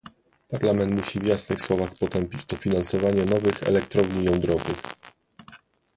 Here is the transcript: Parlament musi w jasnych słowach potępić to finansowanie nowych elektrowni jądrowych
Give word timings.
Parlament 0.49 0.93
musi 0.93 1.19
w 1.19 1.25
jasnych 1.25 1.61
słowach 1.61 1.89
potępić 1.99 2.45
to 2.45 2.57
finansowanie 2.57 3.25
nowych 3.25 3.63
elektrowni 3.63 4.23
jądrowych 4.25 4.77